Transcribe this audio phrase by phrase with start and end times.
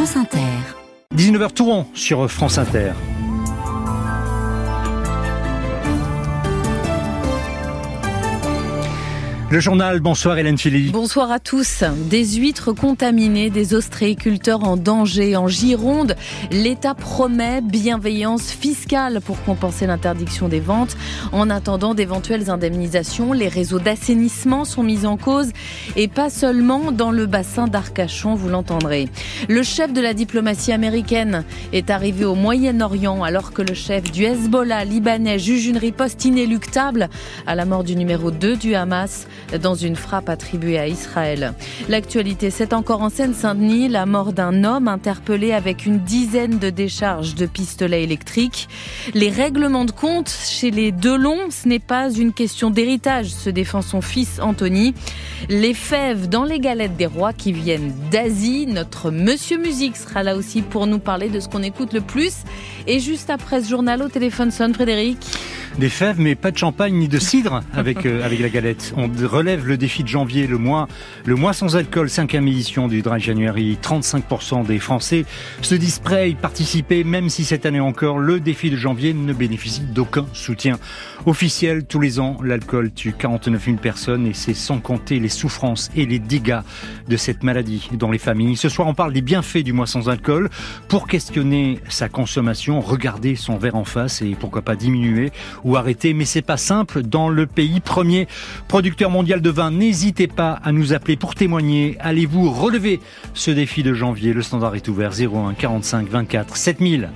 [0.00, 0.38] France Inter.
[1.14, 2.92] 19h Touron sur France Inter.
[9.52, 10.90] Le journal, bonsoir Hélène Philly.
[10.90, 11.82] Bonsoir à tous.
[12.08, 15.34] Des huîtres contaminées, des ostréiculteurs en danger.
[15.34, 16.14] En Gironde,
[16.52, 20.96] l'État promet bienveillance fiscale pour compenser l'interdiction des ventes.
[21.32, 25.50] En attendant d'éventuelles indemnisations, les réseaux d'assainissement sont mis en cause
[25.96, 29.08] et pas seulement dans le bassin d'Arcachon, vous l'entendrez.
[29.48, 31.42] Le chef de la diplomatie américaine
[31.72, 37.10] est arrivé au Moyen-Orient alors que le chef du Hezbollah libanais juge une riposte inéluctable
[37.48, 39.26] à la mort du numéro 2 du Hamas
[39.62, 41.54] dans une frappe attribuée à Israël.
[41.88, 47.34] L'actualité, c'est encore en Seine-Saint-Denis la mort d'un homme interpellé avec une dizaine de décharges
[47.34, 48.68] de pistolets électriques.
[49.14, 53.82] Les règlements de compte chez les Delon, ce n'est pas une question d'héritage, se défend
[53.82, 54.94] son fils Anthony.
[55.48, 58.66] Les fèves dans les galettes des rois qui viennent d'Asie.
[58.66, 62.34] Notre Monsieur Musique sera là aussi pour nous parler de ce qu'on écoute le plus.
[62.86, 65.18] Et juste après ce journal au téléphone sonne Frédéric.
[65.78, 68.92] Des fèves, mais pas de champagne ni de cidre avec, euh, avec la galette.
[68.96, 70.88] On relève le défi de janvier, le mois,
[71.24, 73.78] le mois sans alcool, cinquième édition du Dry January.
[73.80, 75.24] 35% des Français
[75.62, 79.14] se disent prêts à y participer, même si cette année encore, le défi de janvier
[79.14, 80.78] ne bénéficie d'aucun soutien
[81.24, 81.84] officiel.
[81.84, 86.04] Tous les ans, l'alcool tue 49 000 personnes et c'est sans compter les souffrances et
[86.04, 86.60] les dégâts
[87.08, 88.56] de cette maladie dans les familles.
[88.56, 90.50] Ce soir, on parle des bienfaits du mois sans alcool.
[90.88, 95.30] Pour questionner sa consommation, regarder son verre en face et pourquoi pas diminuer
[95.64, 96.14] ou arrêter.
[96.14, 98.28] Mais c'est pas simple dans le pays premier
[98.68, 99.70] producteur mondial de vin.
[99.70, 101.96] N'hésitez pas à nous appeler pour témoigner.
[102.00, 103.00] Allez-vous relever
[103.34, 104.32] ce défi de janvier?
[104.32, 107.10] Le standard est ouvert 01 45 24 7000.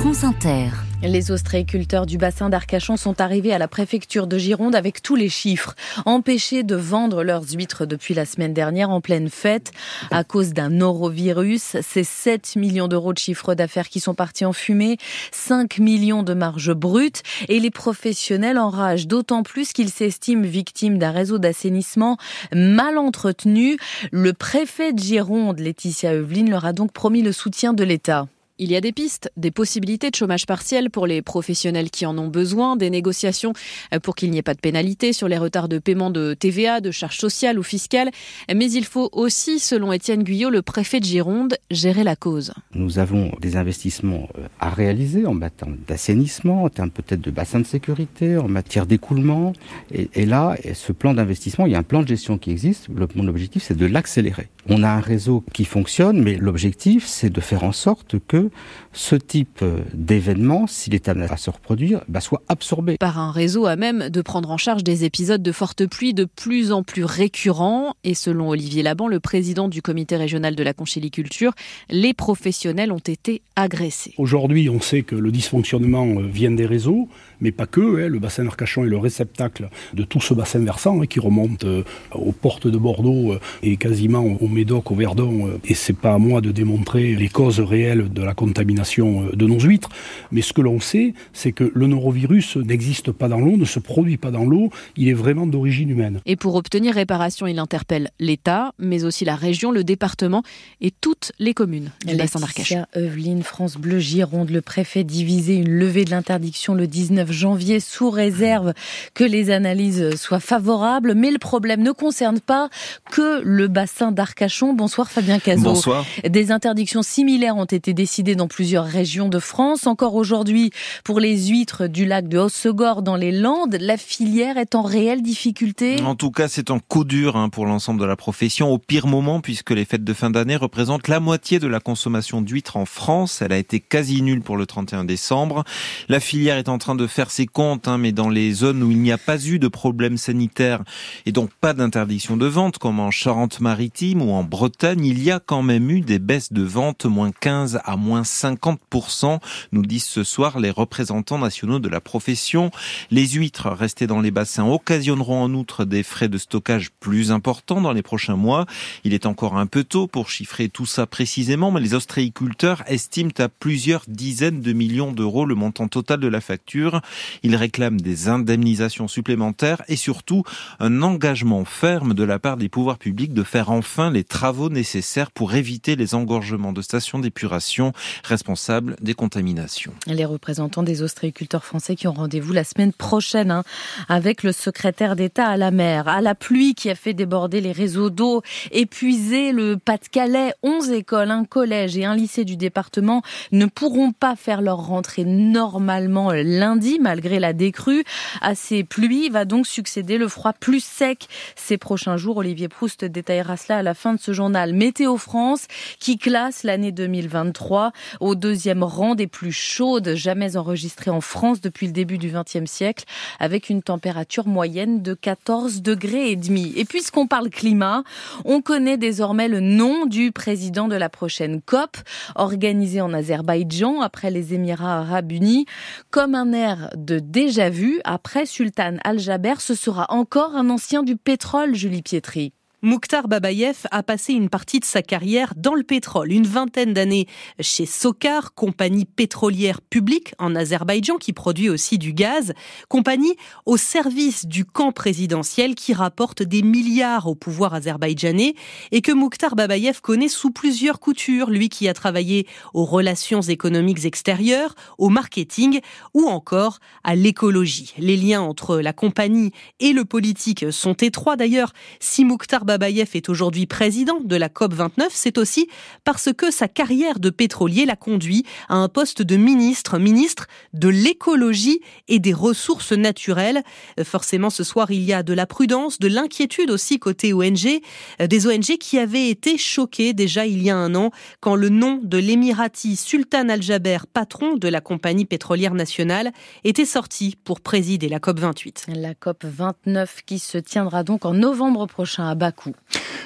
[0.00, 0.89] France Inter.
[1.02, 5.30] Les ostréiculteurs du bassin d'Arcachon sont arrivés à la préfecture de Gironde avec tous les
[5.30, 5.74] chiffres.
[6.04, 9.72] Empêchés de vendre leurs huîtres depuis la semaine dernière en pleine fête
[10.10, 11.78] à cause d'un norovirus.
[11.80, 14.98] C'est 7 millions d'euros de chiffre d'affaires qui sont partis en fumée,
[15.32, 21.12] 5 millions de marge brute et les professionnels enragent d'autant plus qu'ils s'estiment victimes d'un
[21.12, 22.18] réseau d'assainissement
[22.52, 23.78] mal entretenu.
[24.12, 28.28] Le préfet de Gironde, Laetitia Eveline, leur a donc promis le soutien de l'État.
[28.62, 32.18] Il y a des pistes, des possibilités de chômage partiel pour les professionnels qui en
[32.18, 33.54] ont besoin, des négociations
[33.94, 36.82] euh, pour qu'il n'y ait pas de pénalité sur les retards de paiement de TVA,
[36.82, 38.10] de charges sociales ou fiscales.
[38.54, 42.52] Mais il faut aussi, selon Étienne Guyot, le préfet de Gironde, gérer la cause.
[42.74, 47.60] Nous avons des investissements euh, à réaliser en matière d'assainissement, en termes peut-être de bassin
[47.60, 49.54] de sécurité, en matière d'écoulement.
[49.90, 52.88] Et, là, ce plan d'investissement, il y a un plan de gestion qui existe.
[52.94, 54.48] Le, mon objectif, c'est de l'accélérer.
[54.68, 58.49] On a un réseau qui fonctionne, mais l'objectif, c'est de faire en sorte que
[58.92, 62.96] ce type d'événement, s'il est amené à se reproduire, bah, soit absorbé.
[62.98, 66.24] Par un réseau à même de prendre en charge des épisodes de forte pluie de
[66.24, 67.94] plus en plus récurrents.
[68.04, 71.52] Et selon Olivier Laban, le président du comité régional de la conchyliculture,
[71.88, 74.14] les professionnels ont été agressés.
[74.18, 77.08] Aujourd'hui, on sait que le dysfonctionnement euh, vient des réseaux,
[77.40, 77.80] mais pas que.
[77.80, 81.64] Hein, le bassin d'Arcachon est le réceptacle de tout ce bassin versant hein, qui remonte
[81.64, 85.58] euh, aux portes de Bordeaux euh, et quasiment au Médoc, au Verdon.
[85.64, 89.60] et c'est pas à moi de démontrer les causes réelles de la contamination de nos
[89.60, 89.90] huîtres.
[90.32, 93.78] Mais ce que l'on sait, c'est que le norovirus n'existe pas dans l'eau, ne se
[93.78, 96.20] produit pas dans l'eau, il est vraiment d'origine humaine.
[96.26, 100.42] Et pour obtenir réparation, il interpelle l'État, mais aussi la région, le département
[100.80, 102.84] et toutes les communes du bassin d'Arcachon.
[102.94, 108.10] Evelyne, France Bleu, Gironde, le préfet divisé une levée de l'interdiction le 19 janvier sous
[108.10, 108.72] réserve
[109.14, 111.14] que les analyses soient favorables.
[111.14, 112.68] Mais le problème ne concerne pas
[113.10, 114.72] que le bassin d'Arcachon.
[114.72, 115.62] Bonsoir Fabien Cazot.
[115.62, 116.04] Bonsoir.
[116.28, 119.86] Des interdictions similaires ont été décidées dans plusieurs régions de France.
[119.86, 120.70] Encore aujourd'hui,
[121.04, 125.22] pour les huîtres du lac de Hossegor dans les Landes, la filière est en réelle
[125.22, 126.00] difficulté.
[126.02, 129.06] En tout cas, c'est un coup dur hein, pour l'ensemble de la profession, au pire
[129.06, 132.86] moment, puisque les fêtes de fin d'année représentent la moitié de la consommation d'huîtres en
[132.86, 133.42] France.
[133.42, 135.64] Elle a été quasi nulle pour le 31 décembre.
[136.08, 138.90] La filière est en train de faire ses comptes, hein, mais dans les zones où
[138.90, 140.84] il n'y a pas eu de problème sanitaire
[141.26, 145.40] et donc pas d'interdiction de vente, comme en Charente-Maritime ou en Bretagne, il y a
[145.40, 149.40] quand même eu des baisses de vente, moins 15 à moins 50%,
[149.72, 152.70] nous disent ce soir les représentants nationaux de la profession.
[153.10, 157.80] Les huîtres restées dans les bassins occasionneront en outre des frais de stockage plus importants
[157.80, 158.66] dans les prochains mois.
[159.04, 163.30] Il est encore un peu tôt pour chiffrer tout ça précisément, mais les ostréiculteurs estiment
[163.38, 167.00] à plusieurs dizaines de millions d'euros le montant total de la facture.
[167.42, 170.44] Ils réclament des indemnisations supplémentaires et surtout
[170.78, 175.30] un engagement ferme de la part des pouvoirs publics de faire enfin les travaux nécessaires
[175.30, 177.92] pour éviter les engorgements de stations d'épuration
[178.24, 179.92] responsable des contaminations.
[180.06, 183.64] Les représentants des ostréiculteurs français qui ont rendez-vous la semaine prochaine hein,
[184.08, 187.72] avec le secrétaire d'État à la mer, à la pluie qui a fait déborder les
[187.72, 193.22] réseaux d'eau, épuisé le Pas-de-Calais, 11 écoles, un collège et un lycée du département
[193.52, 198.04] ne pourront pas faire leur rentrée normalement lundi malgré la décrue.
[198.40, 202.36] À ces pluies va donc succéder le froid plus sec ces prochains jours.
[202.38, 204.72] Olivier Proust détaillera cela à la fin de ce journal.
[204.72, 205.66] Météo France
[205.98, 211.86] qui classe l'année 2023 au deuxième rang des plus chaudes jamais enregistrées en France depuis
[211.86, 213.04] le début du XXe siècle
[213.38, 216.72] avec une température moyenne de 14 degrés et demi.
[216.76, 218.04] Et puisqu'on parle climat,
[218.44, 221.96] on connaît désormais le nom du président de la prochaine COP
[222.34, 225.66] organisée en Azerbaïdjan après les Émirats arabes unis
[226.10, 231.16] comme un air de déjà vu après Sultan Al-Jaber, ce sera encore un ancien du
[231.16, 232.52] pétrole, Julie Pietri.
[232.82, 237.26] Mouktar Babayev a passé une partie de sa carrière dans le pétrole, une vingtaine d'années
[237.60, 242.54] chez Sokar, compagnie pétrolière publique en Azerbaïdjan qui produit aussi du gaz,
[242.88, 243.36] compagnie
[243.66, 248.54] au service du camp présidentiel qui rapporte des milliards au pouvoir azerbaïdjanais
[248.92, 254.06] et que Mouktar Babayev connaît sous plusieurs coutures, lui qui a travaillé aux relations économiques
[254.06, 255.80] extérieures, au marketing
[256.14, 257.92] ou encore à l'écologie.
[257.98, 261.74] Les liens entre la compagnie et le politique sont étroits d'ailleurs.
[261.98, 265.66] Si Mouktar Babayev est aujourd'hui président de la COP29, c'est aussi
[266.04, 270.86] parce que sa carrière de pétrolier l'a conduit à un poste de ministre, ministre de
[270.86, 273.64] l'écologie et des ressources naturelles.
[274.04, 277.80] Forcément, ce soir, il y a de la prudence, de l'inquiétude aussi côté ONG,
[278.20, 281.98] des ONG qui avaient été choquées déjà il y a un an quand le nom
[282.04, 286.30] de l'émirati Sultan Al-Jaber, patron de la compagnie pétrolière nationale,
[286.62, 288.94] était sorti pour présider la COP28.
[288.94, 292.59] La COP29 qui se tiendra donc en novembre prochain à Bakou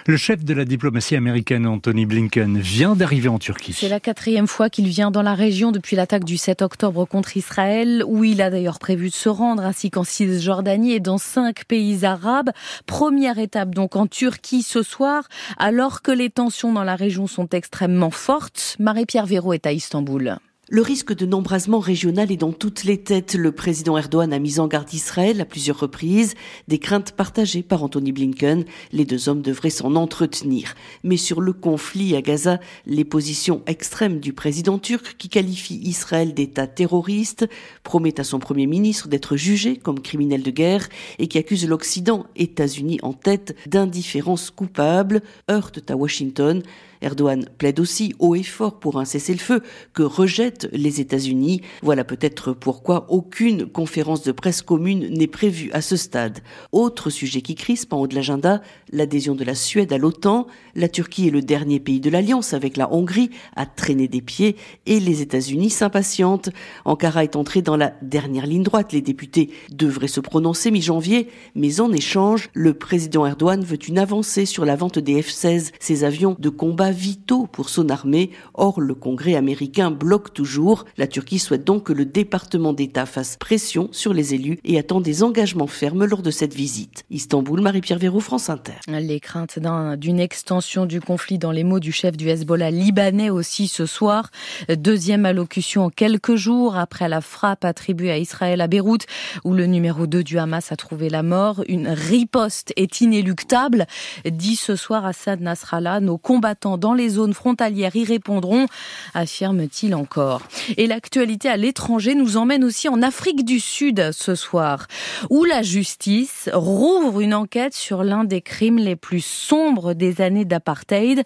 [0.07, 3.73] le chef de la diplomatie américaine, Anthony Blinken, vient d'arriver en Turquie.
[3.73, 7.37] C'est la quatrième fois qu'il vient dans la région depuis l'attaque du 7 octobre contre
[7.37, 11.65] Israël, où il a d'ailleurs prévu de se rendre, ainsi qu'en Cisjordanie et dans cinq
[11.65, 12.51] pays arabes.
[12.87, 15.29] Première étape donc en Turquie ce soir,
[15.59, 18.77] alors que les tensions dans la région sont extrêmement fortes.
[18.79, 20.39] Marie-Pierre Véraud est à Istanbul.
[20.71, 23.35] Le risque de nombrasement régional est dans toutes les têtes.
[23.35, 26.33] Le président Erdogan a mis en garde Israël à plusieurs reprises,
[26.69, 28.65] des craintes partagées par Anthony Blinken.
[28.91, 30.75] Les deux hommes devraient s'en entretenir.
[31.03, 36.33] Mais sur le conflit à Gaza, les positions extrêmes du président turc qui qualifie Israël
[36.33, 37.47] d'État terroriste,
[37.83, 40.89] promet à son premier ministre d'être jugé comme criminel de guerre
[41.19, 45.21] et qui accuse l'Occident, États-Unis en tête, d'indifférence coupable,
[45.51, 46.63] heurtent à Washington.
[47.01, 49.63] Erdogan plaide aussi haut et fort pour un cessez-le-feu
[49.93, 51.61] que rejettent les États-Unis.
[51.83, 56.41] Voilà peut-être pourquoi aucune conférence de presse commune n'est prévue à ce stade.
[56.73, 60.47] Autre sujet qui crispe en haut de l'agenda, l'adhésion de la Suède à l'OTAN.
[60.75, 64.57] La Turquie est le dernier pays de l'Alliance avec la Hongrie à traîner des pieds
[64.87, 66.51] et les États-Unis s'impatientent.
[66.85, 68.93] Ankara est entré dans la dernière ligne droite.
[68.93, 74.47] Les députés devraient se prononcer mi-janvier, mais en échange, le président Erdogan veut une avancée
[74.47, 78.31] sur la vente des F-16, ces avions de combat vitaux pour son armée.
[78.55, 80.87] Or, le Congrès américain bloque toujours.
[80.97, 85.01] La Turquie souhaite donc que le département d'État fasse pression sur les élus et attend
[85.01, 87.05] des engagements fermes lors de cette visite.
[87.11, 88.73] Istanbul, Marie-Pierre Véraud, France Inter.
[88.89, 89.59] Les craintes
[89.99, 94.31] d'une extension du conflit dans les mots du chef du Hezbollah libanais aussi ce soir.
[94.69, 99.07] Deuxième allocution en quelques jours après la frappe attribuée à Israël à Beyrouth
[99.45, 101.63] où le numéro 2 du Hamas a trouvé la mort.
[101.69, 103.87] Une riposte est inéluctable,
[104.25, 106.01] dit ce soir Assad Nasrallah.
[106.01, 108.67] Nos combattants dans les zones frontalières y répondront,
[109.15, 110.43] affirme-t-il encore.
[110.77, 114.87] Et l'actualité à l'étranger nous emmène aussi en Afrique du Sud ce soir,
[115.31, 120.45] où la justice rouvre une enquête sur l'un des crimes les plus sombres des années
[120.45, 121.23] d'apartheid.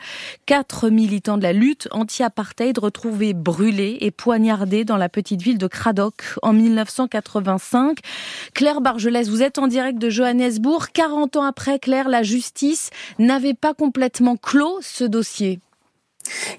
[0.47, 5.67] Quatre militants de la lutte anti-apartheid retrouvés brûlés et poignardés dans la petite ville de
[5.67, 7.99] Cradock en 1985.
[8.55, 10.89] Claire Bargelès, vous êtes en direct de Johannesburg.
[10.93, 15.61] 40 ans après, Claire, la justice n'avait pas complètement clos ce dossier métier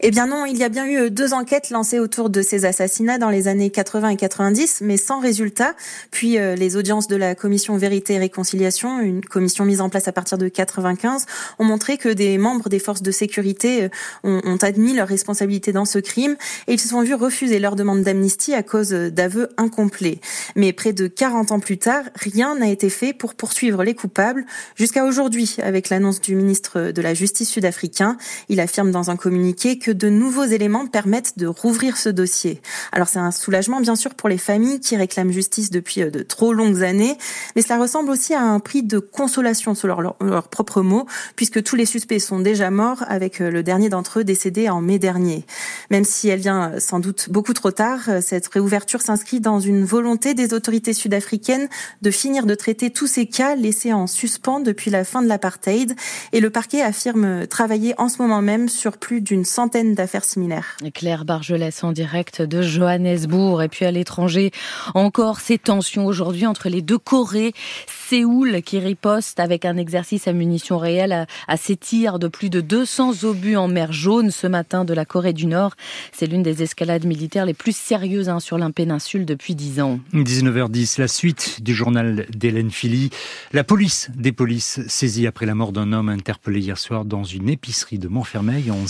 [0.01, 3.17] eh bien non, il y a bien eu deux enquêtes lancées autour de ces assassinats
[3.17, 5.73] dans les années 80 et 90, mais sans résultat.
[6.11, 10.07] Puis euh, les audiences de la commission Vérité et Réconciliation, une commission mise en place
[10.07, 11.25] à partir de 95,
[11.59, 13.89] ont montré que des membres des forces de sécurité euh,
[14.23, 16.35] ont, ont admis leur responsabilité dans ce crime
[16.67, 20.19] et ils se sont vus refuser leur demande d'amnistie à cause d'aveux incomplets.
[20.55, 24.45] Mais près de 40 ans plus tard, rien n'a été fait pour poursuivre les coupables
[24.75, 28.17] jusqu'à aujourd'hui avec l'annonce du ministre de la Justice sud-africain.
[28.49, 32.61] Il affirme dans un communiqué que de nouveaux éléments permettent de rouvrir ce dossier.
[32.93, 36.21] Alors c'est un soulagement bien sûr pour les familles qui réclament justice depuis euh, de
[36.21, 37.17] trop longues années,
[37.55, 41.61] mais cela ressemble aussi à un prix de consolation selon leurs leur propres mots, puisque
[41.61, 44.97] tous les suspects sont déjà morts avec euh, le dernier d'entre eux décédé en mai
[44.97, 45.45] dernier.
[45.91, 49.83] Même si elle vient euh, sans doute beaucoup trop tard, cette réouverture s'inscrit dans une
[49.83, 51.67] volonté des autorités sud-africaines
[52.01, 55.95] de finir de traiter tous ces cas laissés en suspens depuis la fin de l'apartheid
[56.31, 60.77] et le parquet affirme travailler en ce moment même sur plus d'une centaine d'affaires similaires.
[60.93, 64.51] Claire Bargelès en direct de Johannesburg et puis à l'étranger
[64.93, 67.53] encore ces tensions aujourd'hui entre les deux Corées.
[67.87, 72.61] Séoul qui riposte avec un exercice à munitions réelles à, ses tirs de plus de
[72.61, 75.73] 200 obus en mer Jaune ce matin de la Corée du Nord.
[76.11, 79.99] C'est l'une des escalades militaires les plus sérieuses hein, sur l'impéninsule depuis 10 ans.
[80.13, 83.09] 19h10, la suite du journal d'Hélène Philly.
[83.51, 87.49] La police des polices saisie après la mort d'un homme interpellé hier soir dans une
[87.49, 88.87] épicerie de Montfermeil en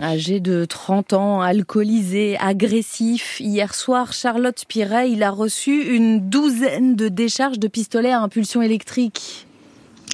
[0.00, 6.96] Âgé de 30 ans, alcoolisé, agressif, hier soir, Charlotte Piret, il a reçu une douzaine
[6.96, 9.46] de décharges de pistolets à impulsion électrique.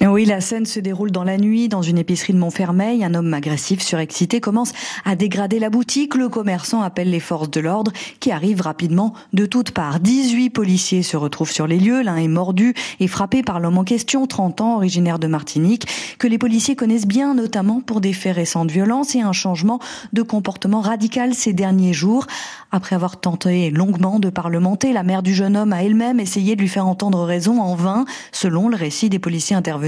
[0.05, 3.03] Oui, la scène se déroule dans la nuit, dans une épicerie de Montfermeil.
[3.03, 4.71] Un homme agressif, surexcité, commence
[5.05, 6.13] à dégrader la boutique.
[6.13, 9.99] Le commerçant appelle les forces de l'ordre qui arrivent rapidement de toutes parts.
[9.99, 12.03] 18 policiers se retrouvent sur les lieux.
[12.03, 15.87] L'un est mordu et frappé par l'homme en question, 30 ans, originaire de Martinique,
[16.19, 19.79] que les policiers connaissent bien, notamment pour des faits récents de violence et un changement
[20.13, 22.27] de comportement radical ces derniers jours.
[22.71, 26.61] Après avoir tenté longuement de parlementer, la mère du jeune homme a elle-même essayé de
[26.61, 29.86] lui faire entendre raison en vain, selon le récit des policiers intervenus.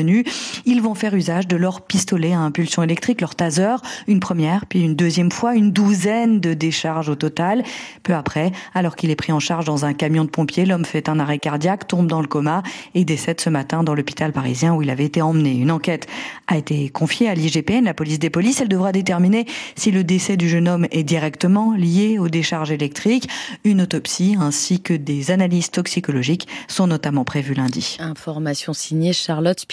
[0.65, 3.75] Ils vont faire usage de leur pistolet à impulsion électrique, leur taser,
[4.07, 7.63] une première, puis une deuxième fois, une douzaine de décharges au total.
[8.03, 11.09] Peu après, alors qu'il est pris en charge dans un camion de pompiers, l'homme fait
[11.09, 12.63] un arrêt cardiaque, tombe dans le coma
[12.95, 15.55] et décède ce matin dans l'hôpital parisien où il avait été emmené.
[15.55, 16.07] Une enquête
[16.47, 18.61] a été confiée à l'IGPN, la police des polices.
[18.61, 23.29] Elle devra déterminer si le décès du jeune homme est directement lié aux décharges électrique.
[23.63, 27.97] Une autopsie ainsi que des analyses toxicologiques sont notamment prévues lundi.
[27.99, 29.65] Information signée Charlotte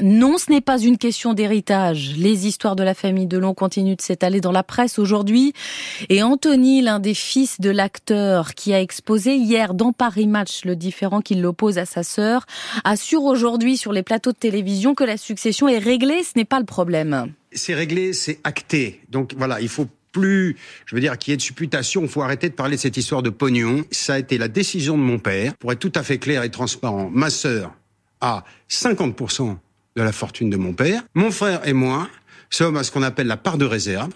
[0.00, 2.14] Non, ce n'est pas une question d'héritage.
[2.16, 5.52] Les histoires de la famille Delon continuent de s'étaler dans la presse aujourd'hui.
[6.08, 10.76] Et Anthony, l'un des fils de l'acteur qui a exposé hier dans Paris Match le
[10.76, 12.46] différent qui l'oppose à sa sœur,
[12.84, 16.22] assure aujourd'hui sur les plateaux de télévision que la succession est réglée.
[16.22, 17.32] Ce n'est pas le problème.
[17.52, 19.00] C'est réglé, c'est acté.
[19.10, 22.02] Donc voilà, il faut plus, je veux dire, qu'il y ait de supputation.
[22.02, 23.84] Il faut arrêter de parler de cette histoire de pognon.
[23.90, 25.54] Ça a été la décision de mon père.
[25.56, 27.72] Pour être tout à fait clair et transparent, ma sœur
[28.22, 29.56] a 50%
[29.96, 31.02] de la fortune de mon père.
[31.14, 32.08] Mon frère et moi
[32.48, 34.12] sommes à ce qu'on appelle la part de réserve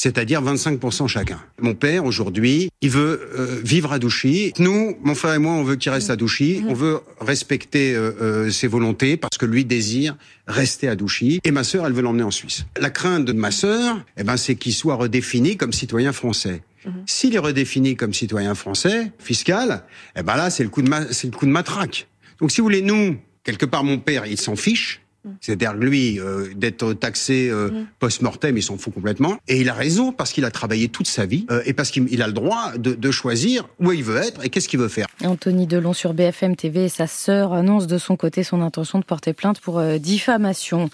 [0.00, 1.38] c'est-à-dire 25% chacun.
[1.60, 4.50] Mon père, aujourd'hui, il veut euh, vivre à Douchy.
[4.58, 6.64] Nous, mon frère et moi, on veut qu'il reste à Douchy.
[6.66, 11.40] On veut respecter euh, euh, ses volontés parce que lui désire rester à Douchy.
[11.44, 12.64] Et ma sœur, elle veut l'emmener en Suisse.
[12.78, 16.62] La crainte de ma sœur, eh ben, c'est qu'il soit redéfini comme citoyen français.
[16.86, 17.02] Mhm.
[17.04, 19.84] S'il est redéfini comme citoyen français, fiscal,
[20.16, 22.08] eh ben là, c'est le coup de c'est le coup de matraque.
[22.40, 24.99] Donc, si vous voulez, nous, quelque part, mon père, il s'en fiche.
[25.40, 27.86] C'est-à-dire lui, euh, d'être taxé euh, mm.
[27.98, 29.36] post-mortem, il s'en fout complètement.
[29.48, 32.22] Et il a raison parce qu'il a travaillé toute sa vie euh, et parce qu'il
[32.22, 35.06] a le droit de, choisir où il veut être et qu'est-ce qu'il veut faire.
[35.24, 39.04] Anthony Delon sur BFM TV et sa sœur annonce de son côté son intention de
[39.04, 40.90] porter plainte pour diffamation.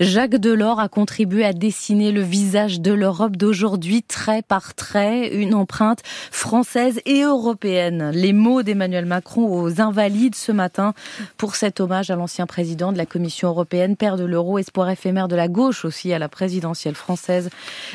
[0.00, 5.54] Jacques Delors a contribué à dessiner le visage de l'Europe d'aujourd'hui trait par trait, une
[5.54, 8.12] empreinte française et européenne.
[8.14, 10.94] Les mots d'Emmanuel Macron aux Invalides ce matin
[11.36, 15.28] pour cet hommage à l'ancien président de la Commission européenne père de l'euro, espoir éphémère
[15.28, 17.50] de la gauche aussi à la présidentielle française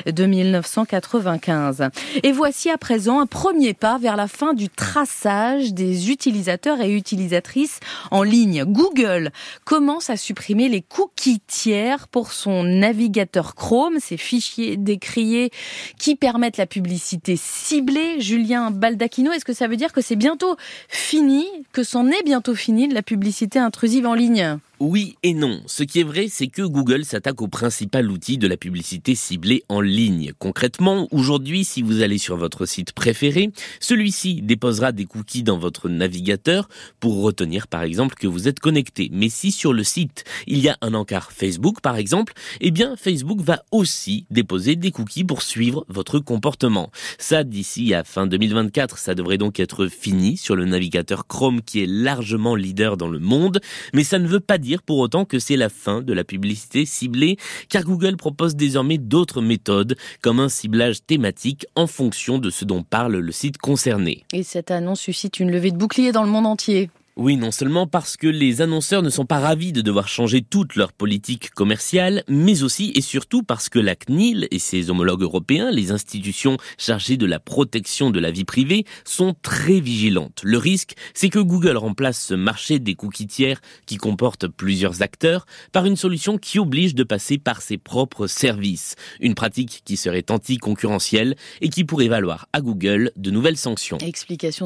[0.06, 1.90] de 1995.
[2.24, 6.94] Et voici à présent un premier pas vers la fin du traçage des utilisateurs et
[6.94, 7.80] utilisatrices
[8.12, 8.64] en ligne.
[8.66, 9.32] Google
[9.66, 15.52] commence à supprimer les cookies tiers pour son navigateur Chrome, ces fichiers décriés
[15.98, 18.20] qui permettent la publicité ciblée.
[18.20, 20.56] Julien Baldacchino, est-ce que ça veut dire que c'est bientôt
[20.88, 24.60] fini, que c'en est bientôt fini de la publicité intrusive en ligne?
[24.84, 25.62] Oui et non.
[25.66, 29.64] Ce qui est vrai, c'est que Google s'attaque au principal outil de la publicité ciblée
[29.70, 30.34] en ligne.
[30.40, 35.88] Concrètement, aujourd'hui, si vous allez sur votre site préféré, celui-ci déposera des cookies dans votre
[35.88, 36.68] navigateur
[37.00, 39.10] pour retenir par exemple que vous êtes connecté.
[39.14, 42.98] Mais si sur le site, il y a un encart Facebook par exemple, eh bien
[42.98, 46.92] Facebook va aussi déposer des cookies pour suivre votre comportement.
[47.20, 51.82] Ça, d'ici à fin 2024, ça devrait donc être fini sur le navigateur Chrome qui
[51.82, 53.62] est largement leader dans le monde,
[53.94, 56.86] mais ça ne veut pas dire pour autant que c'est la fin de la publicité
[56.86, 57.38] ciblée,
[57.70, 62.84] car Google propose désormais d'autres méthodes, comme un ciblage thématique en fonction de ce dont
[62.84, 64.24] parle le site concerné.
[64.34, 66.90] Et cette annonce suscite une levée de bouclier dans le monde entier.
[67.16, 70.76] Oui, non seulement parce que les annonceurs ne sont pas ravis de devoir changer toute
[70.76, 75.70] leur politique commerciale, mais aussi et surtout parce que la CNIL et ses homologues européens,
[75.70, 80.42] les institutions chargées de la protection de la vie privée, sont très vigilantes.
[80.44, 85.46] Le risque, c'est que Google remplace ce marché des cookies tiers qui comporte plusieurs acteurs
[85.72, 88.96] par une solution qui oblige de passer par ses propres services.
[89.20, 94.00] Une pratique qui serait anti-concurrentielle et qui pourrait valoir à Google de nouvelles sanctions.
[94.00, 94.66] Explication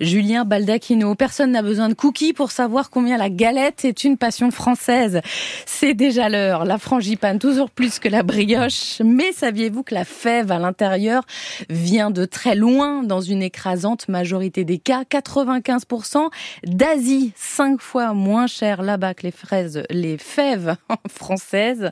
[0.00, 1.14] Julien Baldacchino.
[1.14, 5.20] Personne n'a besoin de cookies pour savoir combien la galette est une passion française.
[5.66, 6.64] C'est déjà l'heure.
[6.64, 9.00] La frangipane, toujours plus que la brioche.
[9.04, 11.24] Mais saviez-vous que la fève à l'intérieur
[11.70, 15.02] vient de très loin dans une écrasante majorité des cas?
[15.02, 16.28] 95%
[16.64, 17.32] d'Asie.
[17.36, 20.76] Cinq fois moins cher là-bas que les fraises, les fèves
[21.08, 21.90] françaises.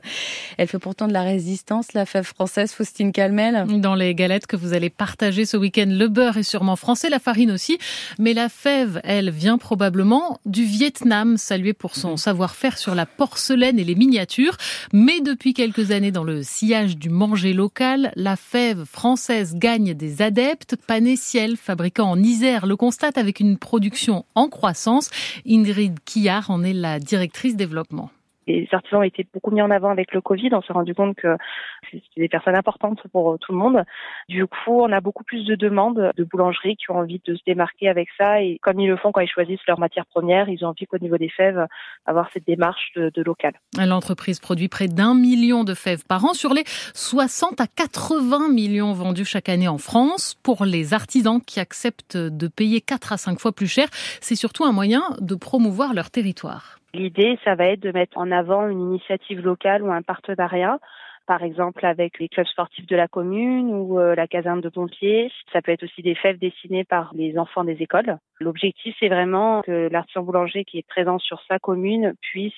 [0.57, 3.65] Elle fait pourtant de la résistance, la fève française, Faustine Calmel.
[3.79, 7.19] Dans les galettes que vous allez partager ce week-end, le beurre est sûrement français, la
[7.19, 7.77] farine aussi.
[8.19, 13.79] Mais la fève, elle, vient probablement du Vietnam, salué pour son savoir-faire sur la porcelaine
[13.79, 14.57] et les miniatures.
[14.91, 20.21] Mais depuis quelques années, dans le sillage du manger local, la fève française gagne des
[20.21, 20.75] adeptes.
[20.87, 25.09] Pané Ciel, fabricant en Isère, le constate avec une production en croissance.
[25.47, 28.09] Ingrid Quillard en est la directrice développement
[28.47, 30.49] les artisans ont été beaucoup mis en avant avec le Covid.
[30.53, 31.37] On s'est rendu compte que
[31.91, 33.83] c'est des personnes importantes pour tout le monde.
[34.29, 37.41] Du coup, on a beaucoup plus de demandes de boulangeries qui ont envie de se
[37.45, 38.41] démarquer avec ça.
[38.41, 40.97] Et comme ils le font quand ils choisissent leur matière première, ils ont envie qu'au
[40.97, 41.65] niveau des fèves,
[42.05, 43.53] avoir cette démarche de, de local.
[43.77, 48.93] L'entreprise produit près d'un million de fèves par an sur les 60 à 80 millions
[48.93, 50.35] vendus chaque année en France.
[50.43, 53.87] Pour les artisans qui acceptent de payer 4 à 5 fois plus cher,
[54.21, 56.80] c'est surtout un moyen de promouvoir leur territoire.
[56.93, 60.79] L'idée, ça va être de mettre en avant une initiative locale ou un partenariat
[61.27, 65.31] par exemple avec les clubs sportifs de la commune ou euh, la caserne de pompiers.
[65.51, 68.17] Ça peut être aussi des fèves dessinées par les enfants des écoles.
[68.39, 72.53] L'objectif, c'est vraiment que l'artisan boulanger qui est présent sur sa commune puisse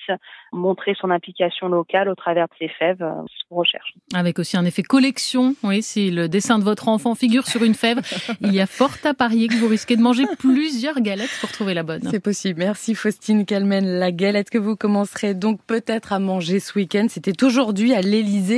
[0.52, 3.02] montrer son implication locale au travers de ses fèves.
[3.02, 3.92] Euh, ce qu'on recherche.
[4.14, 5.54] Avec aussi un effet collection.
[5.62, 8.00] Oui, si le dessin de votre enfant figure sur une fève,
[8.40, 11.74] il y a fort à parier que vous risquez de manger plusieurs galettes pour trouver
[11.74, 12.02] la bonne.
[12.10, 12.60] C'est possible.
[12.60, 13.84] Merci Faustine Calmen.
[13.84, 18.53] La galette que vous commencerez donc peut-être à manger ce week-end, c'était aujourd'hui à l'Élysée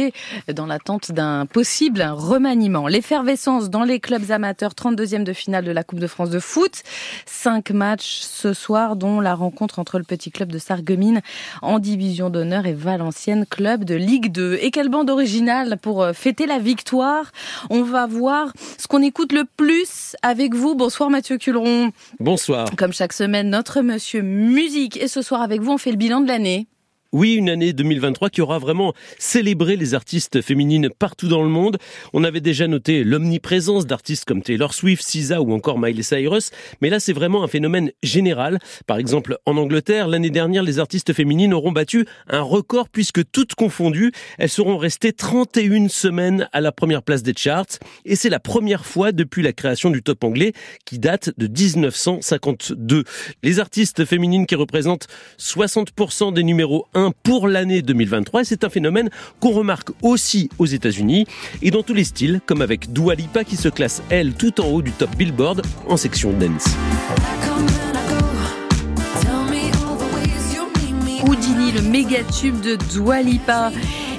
[0.53, 2.89] dans l'attente d'un possible remaniement.
[2.89, 6.83] L'effervescence dans les clubs amateurs, 32e de finale de la Coupe de France de foot.
[7.27, 11.21] Cinq matchs ce soir, dont la rencontre entre le petit club de Sarreguemines
[11.63, 14.59] en division d'honneur et Valenciennes club de Ligue 2.
[14.61, 17.33] Et quelle bande originale pour euh, fêter la victoire.
[17.71, 20.75] On va voir ce qu'on écoute le plus avec vous.
[20.75, 21.93] Bonsoir Mathieu Culeron.
[22.21, 22.69] Bonsoir.
[22.77, 24.97] Comme chaque semaine, notre monsieur musique.
[24.97, 26.67] Et ce soir avec vous, on fait le bilan de l'année.
[27.13, 31.79] Oui, une année 2023 qui aura vraiment célébré les artistes féminines partout dans le monde.
[32.13, 36.91] On avait déjà noté l'omniprésence d'artistes comme Taylor Swift, SZA ou encore Miley Cyrus, mais
[36.91, 38.59] là c'est vraiment un phénomène général.
[38.87, 43.55] Par exemple, en Angleterre, l'année dernière, les artistes féminines auront battu un record puisque toutes
[43.55, 48.41] confondues, elles seront restées 31 semaines à la première place des charts et c'est la
[48.41, 50.53] première fois depuis la création du top anglais
[50.85, 53.05] qui date de 1952.
[53.43, 55.07] Les artistes féminines qui représentent
[55.39, 56.87] 60% des numéros
[57.23, 58.43] pour l'année 2023.
[58.43, 61.27] Et c'est un phénomène qu'on remarque aussi aux États-Unis
[61.63, 64.67] et dans tous les styles, comme avec Dua Lipa qui se classe elle tout en
[64.67, 66.67] haut du top Billboard en section dance.
[71.27, 73.73] Houdini, le méga tube de Dua Lipa.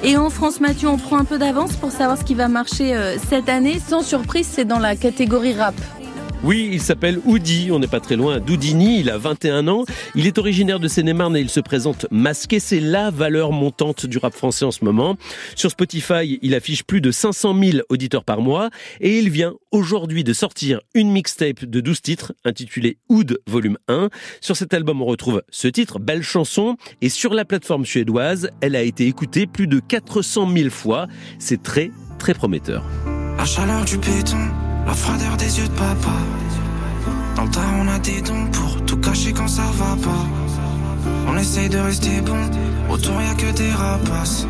[0.04, 2.94] Et en France, Mathieu, on prend un peu d'avance pour savoir ce qui va marcher
[2.94, 3.80] euh, cette année.
[3.84, 5.74] Sans surprise, c'est dans la catégorie rap.
[6.44, 10.26] Oui, il s'appelle Oudi, on n'est pas très loin d'Oudini, il a 21 ans, il
[10.26, 14.32] est originaire de Seine-et-Marne et il se présente masqué, c'est la valeur montante du rap
[14.32, 15.16] français en ce moment.
[15.56, 18.70] Sur Spotify, il affiche plus de 500 000 auditeurs par mois
[19.00, 24.08] et il vient aujourd'hui de sortir une mixtape de 12 titres intitulée Oud volume 1.
[24.40, 28.76] Sur cet album, on retrouve ce titre, Belle chanson, et sur la plateforme suédoise, elle
[28.76, 31.08] a été écoutée plus de 400 000 fois.
[31.40, 32.84] C'est très, très prometteur.
[34.88, 36.16] La froideur des yeux de papa.
[37.36, 40.24] Dans le tas, on a des dons pour tout cacher quand ça va pas.
[41.28, 42.40] On essaye de rester bon,
[42.90, 44.46] autour y a que des rapaces.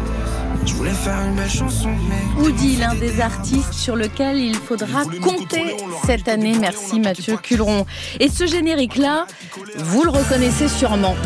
[0.64, 2.42] Je voulais faire une belle chanson, mais.
[2.42, 6.56] Woody, l'un des artistes sur lequel il faudra compter cette année.
[6.60, 7.84] Merci Mathieu Culeron.
[8.20, 9.26] Et ce générique-là,
[9.76, 11.16] vous le reconnaissez sûrement.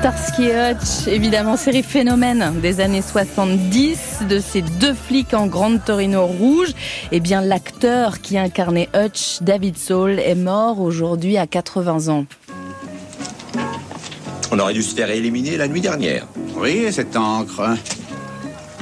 [0.00, 6.24] Starsky Hutch, évidemment série phénomène des années 70 de ces deux flics en grande Torino
[6.24, 6.70] rouge.
[7.12, 12.24] Eh bien, l'acteur qui incarnait Hutch, David Soul, est mort aujourd'hui à 80 ans.
[14.50, 16.26] On aurait dû se faire éliminer la nuit dernière.
[16.56, 17.76] Oui, cette encre.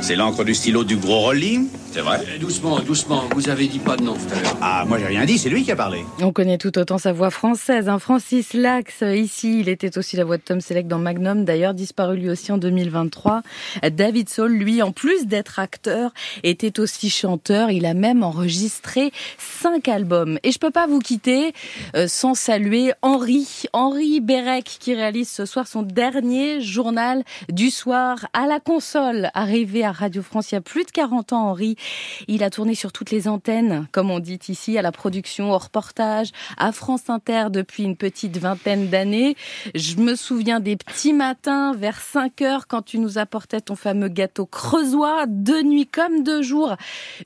[0.01, 3.79] C'est l'encre du stylo du gros Rolling, c'est vrai Eh, Doucement, doucement, vous avez dit
[3.79, 4.57] pas de nom tout à l'heure.
[4.61, 6.05] Ah, moi j'ai rien dit, c'est lui qui a parlé.
[6.21, 7.89] On connaît tout autant sa voix française.
[7.89, 7.99] Hein.
[7.99, 11.75] Francis Lax, euh, ici, il était aussi la voix de Tom Selleck dans Magnum, d'ailleurs
[11.75, 13.43] disparu lui aussi en 2023.
[13.91, 17.71] David Soul, lui, en plus d'être acteur, était aussi chanteur.
[17.71, 20.39] Il a même enregistré cinq albums.
[20.43, 21.53] Et je peux pas vous quitter
[21.97, 28.29] euh, sans saluer Henri, Henri Bérec, qui réalise ce soir son dernier journal du soir
[28.33, 31.77] à la console, arrivé à Radio France il y a plus de 40 ans, Henri.
[32.27, 35.59] Il a tourné sur toutes les antennes, comme on dit ici, à la production, au
[35.59, 39.37] reportage, à France Inter depuis une petite vingtaine d'années.
[39.75, 44.09] Je me souviens des petits matins vers 5 heures quand tu nous apportais ton fameux
[44.09, 46.77] gâteau creusois, de nuit comme de jour.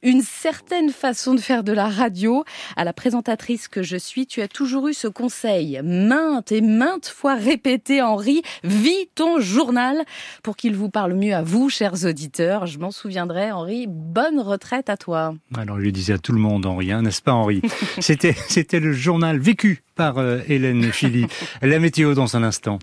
[0.03, 2.45] Une certaine façon de faire de la radio.
[2.77, 7.09] À la présentatrice que je suis, tu as toujours eu ce conseil, maintes et maintes
[7.09, 10.05] fois répété, Henri, vis ton journal
[10.43, 12.67] pour qu'il vous parle mieux à vous, chers auditeurs.
[12.67, 13.87] Je m'en souviendrai, Henri.
[13.89, 15.35] Bonne retraite à toi.
[15.57, 17.63] Alors, il le disait à tout le monde, Henri, hein, n'est-ce pas, Henri?
[18.01, 21.27] C'était, c'était le journal vécu par euh, Hélène Philly.
[21.63, 22.79] La météo dans un instant.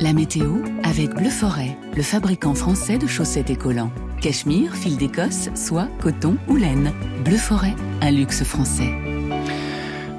[0.00, 3.90] La météo avec Bleu Forêt, le fabricant français de chaussettes et collants.
[4.20, 6.92] Cachemire, fil d'Écosse, soie, coton ou laine.
[7.24, 8.92] Bleu Forêt, un luxe français.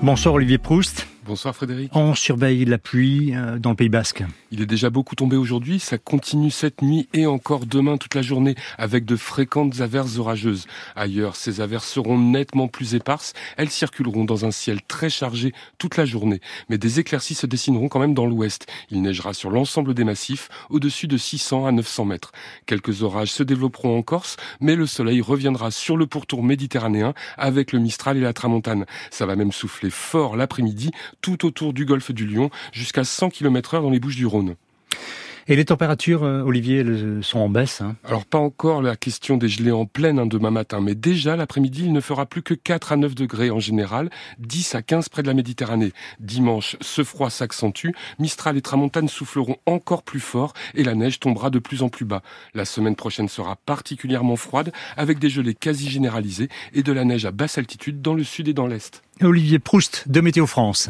[0.02, 1.08] Bonsoir Olivier Proust.
[1.26, 1.90] Bonsoir Frédéric.
[1.96, 4.24] On surveille la pluie euh, dans le Pays Basque.
[4.52, 8.22] Il est déjà beaucoup tombé aujourd'hui, ça continue cette nuit et encore demain toute la
[8.22, 10.68] journée avec de fréquentes averses orageuses.
[10.96, 15.98] Ailleurs, ces averses seront nettement plus éparses, elles circuleront dans un ciel très chargé toute
[15.98, 18.68] la journée, mais des éclaircies se dessineront quand même dans l'ouest.
[18.92, 22.34] Il neigera sur l'ensemble des massifs, au-dessus de 600 à 900 mètres.
[22.68, 27.72] Quelques orages se développeront en Corse, mais le soleil reviendra sur le pourtour méditerranéen avec
[27.72, 28.86] le Mistral et la Tramontane.
[29.10, 30.92] Ça va même souffler fort l'après-midi
[31.26, 34.56] tout autour du golfe du Lion, jusqu'à 100 km heure dans les Bouches du Rhône.
[35.48, 37.96] Et les températures, euh, Olivier, elles sont en baisse hein?
[38.04, 41.84] Alors pas encore la question des gelées en pleine hein, demain matin, mais déjà l'après-midi,
[41.86, 44.10] il ne fera plus que 4 à 9 degrés en général,
[44.40, 45.94] 10 à 15 près de la Méditerranée.
[46.20, 51.50] Dimanche, ce froid s'accentue, Mistral et Tramontane souffleront encore plus fort et la neige tombera
[51.50, 52.24] de plus en plus bas.
[52.56, 57.26] La semaine prochaine sera particulièrement froide, avec des gelées quasi généralisées et de la neige
[57.26, 59.04] à basse altitude dans le sud et dans l'est.
[59.22, 60.90] Olivier Proust de Météo France.